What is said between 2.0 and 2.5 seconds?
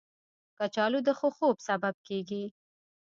کېږي